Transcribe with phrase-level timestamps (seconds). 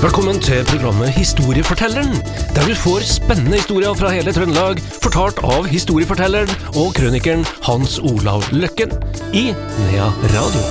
[0.00, 2.14] Velkommen til programmet Historiefortelleren,
[2.56, 8.46] der du får spennende historier fra hele Trøndelag, fortalt av historiefortelleren og krønikeren Hans Olav
[8.48, 8.94] Løkken
[9.36, 10.62] i Nea Radio.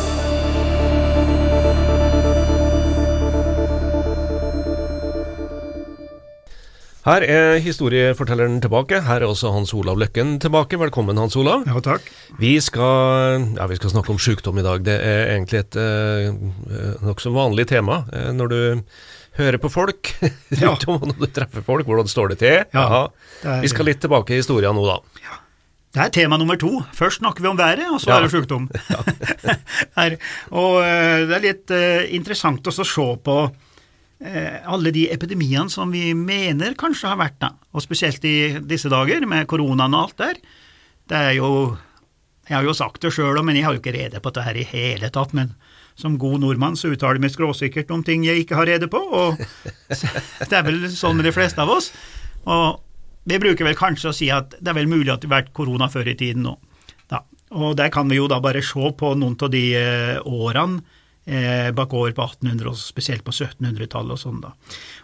[7.05, 9.03] Her er historiefortelleren tilbake.
[9.05, 10.81] Her er også Hans Olav Løkken tilbake.
[10.81, 11.63] Velkommen, Hans Olav.
[11.69, 12.09] Ja, takk.
[12.41, 14.81] Vi skal, ja, vi skal snakke om sykdom i dag.
[14.85, 16.33] Det er egentlig et eh,
[17.05, 18.59] nokså vanlig tema eh, når du
[19.39, 20.11] hører på folk
[20.61, 21.87] rundt om, når du treffer folk.
[21.87, 22.57] Hvordan står det til?
[22.75, 23.07] Ja,
[23.41, 24.99] det er- Vi skal litt tilbake i historien nå, da.
[25.89, 26.69] Det er tema nummer to.
[26.93, 28.17] Først snakker vi om været, og så Ja.
[28.19, 28.67] er det sykdom.
[30.61, 33.37] Og eh, det er litt eh, interessant også å se på
[34.21, 38.35] eh, alle de epidemiene som vi mener kanskje har vært da, og spesielt i
[38.69, 40.39] disse dager med koronaen og alt der.
[41.09, 41.51] Det er jo
[42.49, 44.57] Jeg har jo sagt det sjøl, men jeg har jo ikke rede på dette her
[44.57, 45.35] i hele tatt.
[45.37, 45.53] Men
[45.99, 48.99] som god nordmann så uttaler jeg meg skråsikkert om ting jeg ikke har rede på,
[48.99, 49.37] og
[50.49, 51.91] det er vel sånn med de fleste av oss.
[52.49, 52.81] Og
[53.29, 55.53] vi bruker vel kanskje å si at det er vel mulig at det har vært
[55.53, 56.57] korona før i tiden nå.
[57.57, 60.83] Og der kan vi jo da bare se på noen av de eh, årene
[61.25, 64.53] eh, bakover på 1800 og spesielt på 1700-tallet og sånn da.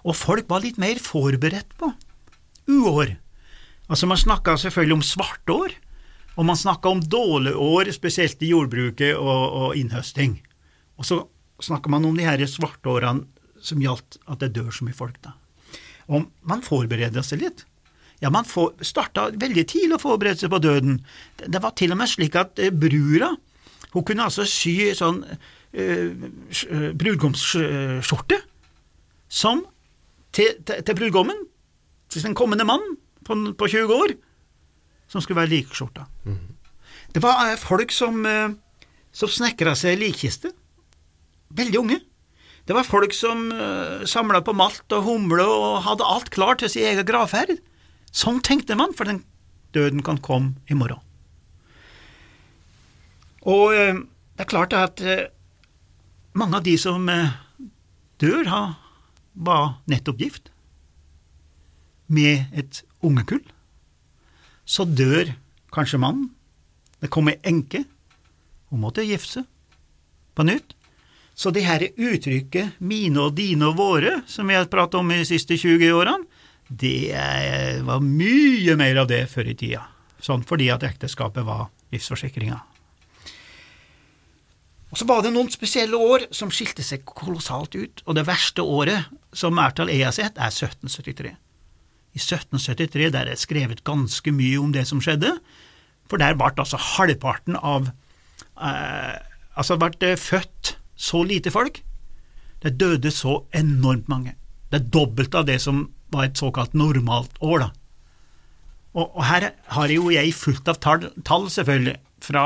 [0.06, 1.90] Og folk var litt mer forberedt på
[2.70, 3.16] uår.
[3.90, 5.74] Altså man snakka selvfølgelig om svartår,
[6.36, 10.38] og man snakka om dårlige år, spesielt i jordbruket og, og innhøsting.
[11.00, 11.22] Og så
[11.64, 13.26] snakker man om de her svarte årene
[13.64, 15.34] som gjaldt at det dør så mye folk, da.
[16.12, 17.64] Og man forbereder seg litt.
[18.22, 21.00] Ja, man starta veldig tidlig å forberede seg på døden.
[21.40, 23.34] Det, det var til og med slik at eh, brura
[23.96, 28.42] hun kunne altså sy sånn eh, eh, brudgomsskjorte
[29.32, 29.64] som
[30.36, 31.46] til, til, til brudgommen,
[32.12, 32.84] til den kommende mann
[33.24, 34.16] på, på 20 år,
[35.12, 36.08] som skulle være likskjorta.
[37.14, 38.56] Det var eh, folk som, eh,
[39.16, 40.52] som snekra seg likkiste,
[41.56, 42.02] veldig unge.
[42.66, 46.72] Det var folk som uh, samla på malt og humle og hadde alt klart til
[46.74, 47.60] sin egen gravferd.
[48.10, 49.22] Sånn tenkte man, for den
[49.76, 51.04] døden kan komme i morgen.
[53.46, 53.94] Og eh,
[54.36, 55.28] det er klart at eh,
[56.34, 57.36] mange av de som eh,
[58.24, 58.50] dør,
[59.36, 60.50] var nettopp gift
[62.08, 63.44] med et ungekull.
[64.66, 65.30] Så dør
[65.74, 66.32] kanskje mannen.
[67.02, 67.84] Det kommer enke.
[68.72, 69.52] Hun måtte gifte seg
[70.36, 70.74] på nytt.
[71.36, 75.18] Så det her uttrykket 'mine og dine og våre', som vi har pratet om i
[75.18, 76.26] de siste 20 årene,
[76.70, 77.12] det
[77.84, 79.84] var mye mer av det før i tida.
[80.22, 82.62] Sånn fordi at ekteskapet var livsforsikringa.
[84.92, 88.64] Og så var det noen spesielle år som skilte seg kolossalt ut, og det verste
[88.64, 91.36] året som Ertal E har sett, er 1773.
[92.16, 95.36] I 1773 der er skrevet ganske mye om det som skjedde,
[96.10, 97.90] for der ble altså halvparten av
[98.62, 99.16] eh,
[99.56, 101.78] Altså ble født så lite folk.
[102.60, 104.34] Det døde så enormt mange.
[104.68, 107.70] Det er dobbelt av det som var et såkalt normalt år, da.
[108.96, 112.44] Og, og her har jo jeg fullt av tall, tall, selvfølgelig, fra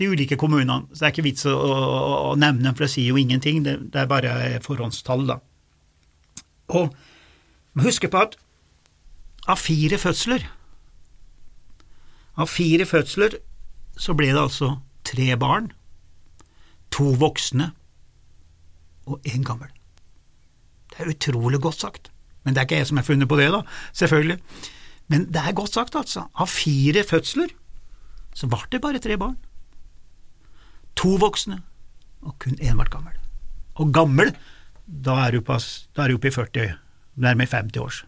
[0.00, 3.12] de ulike kommunene, så det er ikke vits å, å, å nevne, for det sier
[3.12, 4.32] jo ingenting, det, det er bare
[4.64, 5.38] forhåndstall, da.
[6.76, 6.92] Og
[7.76, 8.36] må huske på at
[9.46, 10.46] av fire fødsler
[12.36, 13.38] Av fire fødsler
[13.96, 14.74] så ble det altså
[15.06, 15.70] tre barn,
[16.92, 17.70] to voksne
[19.06, 19.70] og én gammel.
[20.92, 22.10] Det er utrolig godt sagt,
[22.44, 23.62] men det er ikke jeg som har funnet på det, da,
[23.96, 24.36] selvfølgelig.
[25.08, 26.26] Men det er godt sagt, altså.
[26.34, 27.54] Av fire fødsler
[28.36, 29.38] så ble det bare tre barn.
[31.00, 31.62] To voksne,
[32.26, 33.16] og kun én ble gammel.
[33.80, 34.34] Og gammel,
[34.86, 36.76] da er du oppe i 40,
[37.16, 38.02] nærmere 50 års.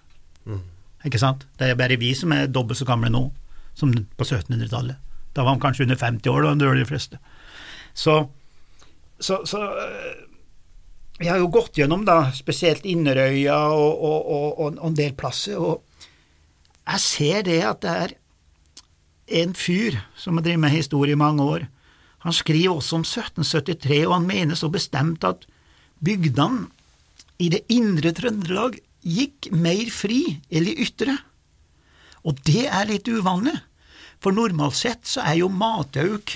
[1.08, 1.46] Ikke sant?
[1.56, 3.28] Det er bare vi som er dobbelt så gamle nå
[3.78, 4.98] som på 1700-tallet.
[5.36, 7.20] Da var han kanskje under 50 år, da var de fleste.
[7.94, 8.16] Så,
[9.20, 10.24] så, så øh,
[11.18, 15.58] vi har jo gått gjennom da, spesielt Inderøya og, og, og, og en del plasser,
[15.58, 15.84] og
[16.88, 18.16] jeg ser det at det er
[19.42, 21.66] en fyr som har drevet med historie i mange år.
[22.24, 25.44] Han skriver også om 1773, og han mener så bestemt at
[26.02, 26.66] bygdene
[27.38, 28.78] i det indre Trøndelag
[29.08, 31.16] gikk mer fri eller ytre.
[32.26, 33.56] Og det er litt uvanlig,
[34.22, 36.34] for normalt sett så er jo matauk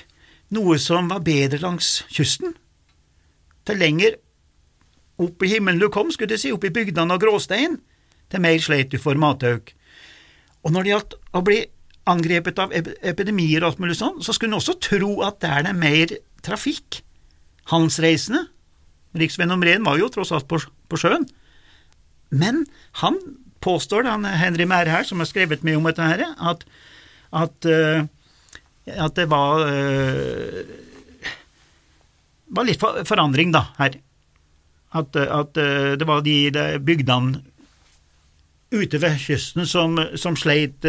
[0.55, 2.55] noe som var bedre langs kysten.
[3.67, 4.19] Til lenger
[5.23, 7.79] opp i himmelen du kom, skulle du si, opp i bygdene og gråstein,
[8.33, 9.75] til mer sleit du for matauk.
[10.63, 11.61] Og når det gjaldt å bli
[12.09, 15.75] angrepet av epidemier og alt mulig sånn, så skulle en også tro at der det
[15.75, 17.03] er mer trafikk,
[17.71, 18.47] handelsreisende
[19.13, 20.59] Riksvei nummer én var jo tross alt på,
[20.89, 21.27] på sjøen.
[22.33, 22.65] Men
[23.03, 23.19] han
[23.63, 26.65] påstår, han Henry Mære her, som har skrevet mye om dette her, at,
[27.33, 28.07] at, eh,
[28.97, 30.63] at det var eh,
[32.53, 34.01] var litt forandring, da, her.
[34.93, 37.45] At, at eh, det var de, de bygdene
[38.73, 40.87] ute ved kysten som, som sleit,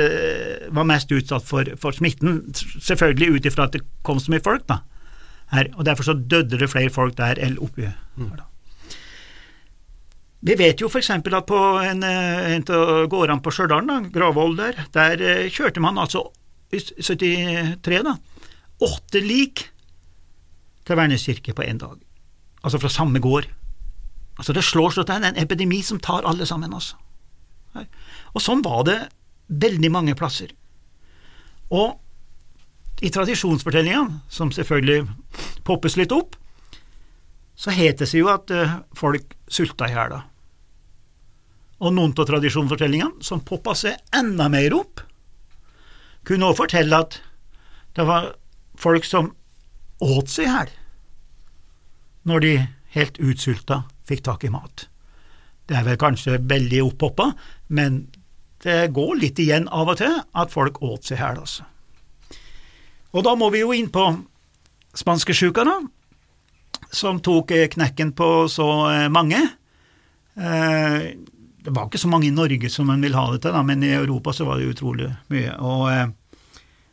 [0.72, 2.46] var mest utsatt for, for smitten.
[2.80, 4.80] Selvfølgelig ut ifra at det kom så mye folk, da.
[5.52, 8.00] Her, og Derfor så døde det flere folk der enn oppi her.
[8.40, 8.48] da.
[10.44, 11.10] Vi vet jo f.eks.
[11.10, 12.66] at på en, eh, en
[13.10, 16.26] gårdene på Stjørdal, Gravvoll der, der eh, kjørte man altså
[16.74, 18.18] i 73 da,
[18.84, 19.68] åtte lik
[20.84, 21.96] til Værnes kirke på én dag.
[22.64, 23.48] Altså fra samme gård.
[24.38, 26.98] Altså Det slår slått an en epidemi som tar alle sammen, altså.
[28.34, 28.98] Og sånn var det
[29.48, 30.52] veldig mange plasser.
[31.72, 32.00] Og
[33.02, 35.08] i tradisjonsfortellinga, som selvfølgelig
[35.64, 36.36] poppes litt opp,
[37.56, 40.16] så heter det seg jo at eh, folk sulta i hjel.
[41.84, 45.04] Og noen av tradisjonsfortellingene, som poppa seg enda mer opp,
[46.24, 47.20] kunne også fortelle at
[47.98, 48.32] det var
[48.80, 49.34] folk som
[50.04, 50.72] åt seg hjel
[52.24, 52.52] når de
[52.96, 54.86] helt utsulta fikk tak i mat.
[55.68, 57.34] Det er vel kanskje veldig opphoppa,
[57.68, 58.06] men
[58.64, 61.68] det går litt igjen av og til at folk åt seg i hjel, altså.
[63.14, 64.06] Og da må vi jo inn på
[64.96, 65.76] spanskesjuka, da,
[66.94, 68.70] som tok knekken på så
[69.12, 69.42] mange.
[71.74, 73.84] Eh, det var ikke så mange i Norge som en vil ha det til, men
[73.84, 75.56] i Europa så var det utrolig mye.
[75.60, 76.14] Og,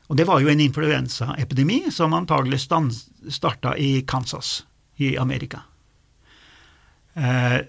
[0.09, 4.65] og det var jo en influensaepidemi som antagelig starta i Kansas
[4.97, 5.61] i Amerika.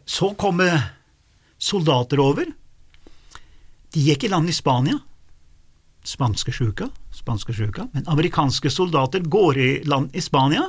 [0.06, 0.62] Så kom
[1.58, 2.46] soldater over.
[3.94, 5.00] De gikk i land i Spania.
[6.04, 10.64] Spanskesjuka, spanskesjuka, men amerikanske soldater går i land i Spania.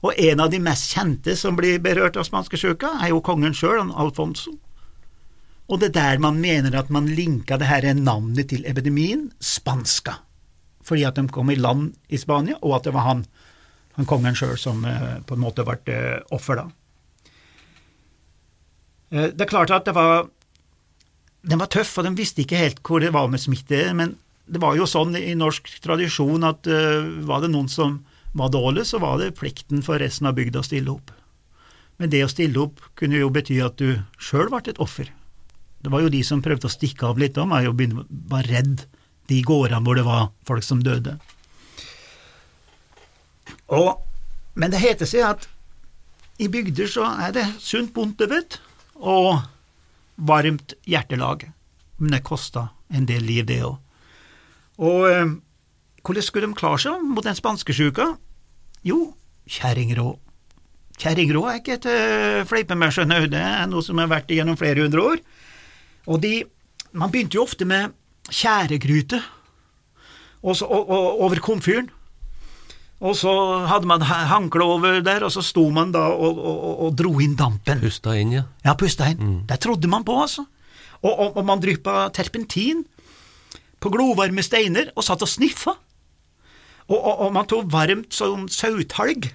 [0.00, 3.92] Og en av de mest kjente som blir berørt av spanskesjuka, er jo kongen sjøl,
[3.92, 4.56] Alfonso.
[5.70, 10.16] Og det er der man mener at man linka det her navnet til epidemien, spanska,
[10.82, 13.22] fordi at de kom i land i Spania, og at det var han,
[13.94, 16.66] han kongen sjøl som eh, på en måte ble eh, offer da.
[19.14, 20.26] Eh, det er klart at det var
[21.40, 24.18] den var tøff, og de visste ikke helt hvor det var med smitte, men
[24.50, 28.00] det var jo sånn i norsk tradisjon at var det noen som
[28.36, 31.14] var dårlig, så var det plikten for resten av bygda å stille opp.
[32.02, 35.08] Men det å stille opp kunne jo bety at du sjøl ble et offer.
[35.80, 37.74] Det var jo de som prøvde å stikke av litt, de jo
[38.28, 38.84] var redd
[39.30, 41.16] de gårdene hvor det var folk som døde.
[43.70, 44.00] Og,
[44.58, 45.46] men det heter seg at
[46.40, 48.58] i bygder så er det sunt bondevett
[48.96, 49.42] og
[50.20, 51.46] varmt hjertelag.
[52.00, 53.76] Men det kosta en del liv, det òg.
[54.80, 55.36] Og eh,
[56.00, 58.14] hvordan skulle de klare seg mot den spanskesjuka?
[58.88, 59.12] Jo,
[59.44, 60.14] kjerringrå.
[61.00, 64.58] Kjerringrå er ikke et uh, fleipe med, skjønner Det er noe som har vært gjennom
[64.60, 65.22] flere hundre år.
[66.10, 66.42] Og de
[66.92, 67.92] Man begynte jo ofte med
[68.34, 69.20] tjæregryte
[70.42, 71.86] over komfyren.
[73.00, 73.30] Og så
[73.70, 77.36] hadde man håndkle over der, og så sto man da og, og, og dro inn
[77.38, 77.78] dampen.
[77.80, 78.42] Pusta inn, ja.
[78.66, 79.22] Ja, pusta inn.
[79.22, 79.38] Mm.
[79.48, 80.44] Det trodde man på, altså.
[81.00, 82.82] Og, og, og man dryppa terpentin
[83.80, 85.76] på glovarme steiner og satt og sniffa.
[86.90, 89.30] Og, man tok varmt sånn sautalg.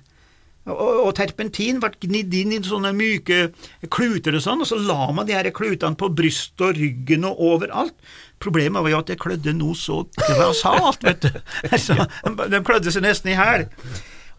[0.65, 3.51] Og, terpentin ble gnidd inn i sånne myke
[3.93, 7.41] kluter og sånn, og så la man de her klutene på brystet og ryggen og
[7.51, 7.93] overalt.
[8.41, 11.41] Problemet var jo at det klødde noe så grassat, vet du.
[11.75, 12.07] Altså,
[12.49, 13.67] de klødde seg nesten i hæl.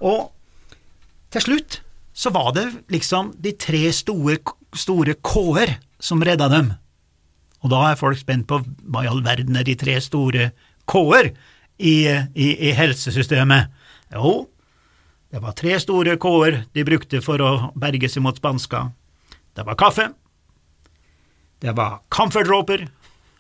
[0.02, 0.32] Og
[1.34, 1.80] til slutt
[2.16, 4.40] så var det liksom de tre store,
[4.74, 6.72] store K-er som redda dem.
[7.62, 10.50] Og da er folk spent på hva i all verden er de tre store
[10.90, 11.30] K-er
[11.78, 11.96] i,
[12.34, 13.70] i, i helsesystemet?
[14.14, 14.48] Jo,
[15.36, 18.86] det var tre store K-er de brukte for å berge seg mot spanska.
[19.52, 20.06] Det var kaffe,
[21.60, 22.86] det var camferdråper,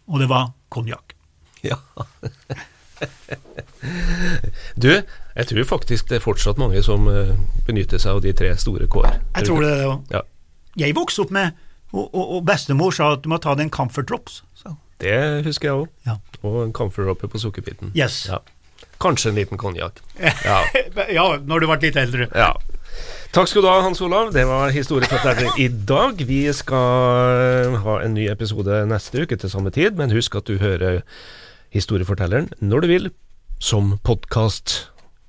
[0.04, 1.14] og det var konjakk.
[1.64, 1.78] Ja.
[4.84, 7.32] du, jeg tror faktisk det er fortsatt mange som eh,
[7.64, 9.16] benytter seg av de tre store K-er.
[9.38, 10.12] Jeg tror det, det òg.
[10.12, 10.20] Ja.
[10.76, 11.56] Jeg vokste opp med
[11.94, 14.42] og, og, og, bestemor sa at du må ta deg en Drops.
[14.52, 14.76] Så.
[15.00, 15.16] Det
[15.48, 15.88] husker jeg òg.
[16.04, 16.20] Ja.
[16.42, 17.96] Og en Comfort Dropper på sukkerbiten.
[17.96, 18.26] Yes.
[18.28, 18.44] Ja.
[19.02, 20.00] Kanskje en liten konjakk.
[20.46, 20.62] Ja.
[21.12, 22.28] ja, når du ble litt eldre.
[22.34, 22.52] Ja.
[23.36, 24.30] Takk skal du ha, Hans Olav.
[24.32, 26.22] Det var historiefortelling i dag.
[26.28, 30.56] Vi skal ha en ny episode neste uke til samme tid, men husk at du
[30.62, 31.02] hører
[31.74, 33.10] Historiefortelleren når du vil,
[33.60, 34.86] som podkast.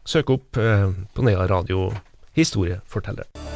[0.07, 1.89] Søk opp eh, på Nea Radio
[2.37, 3.46] Historieforteller.